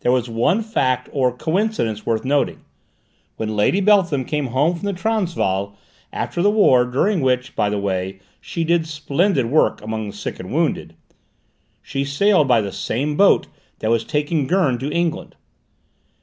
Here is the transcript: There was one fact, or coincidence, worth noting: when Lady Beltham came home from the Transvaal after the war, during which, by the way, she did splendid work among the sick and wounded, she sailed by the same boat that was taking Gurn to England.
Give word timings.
There 0.00 0.12
was 0.12 0.28
one 0.28 0.60
fact, 0.60 1.08
or 1.12 1.34
coincidence, 1.34 2.04
worth 2.04 2.26
noting: 2.26 2.60
when 3.38 3.56
Lady 3.56 3.80
Beltham 3.80 4.26
came 4.26 4.48
home 4.48 4.76
from 4.76 4.84
the 4.84 4.92
Transvaal 4.92 5.74
after 6.12 6.42
the 6.42 6.50
war, 6.50 6.84
during 6.84 7.22
which, 7.22 7.56
by 7.56 7.70
the 7.70 7.78
way, 7.78 8.20
she 8.38 8.64
did 8.64 8.86
splendid 8.86 9.46
work 9.46 9.80
among 9.80 10.08
the 10.08 10.12
sick 10.14 10.38
and 10.38 10.52
wounded, 10.52 10.94
she 11.80 12.04
sailed 12.04 12.46
by 12.48 12.60
the 12.60 12.70
same 12.70 13.16
boat 13.16 13.46
that 13.78 13.90
was 13.90 14.04
taking 14.04 14.46
Gurn 14.46 14.76
to 14.76 14.92
England. 14.92 15.36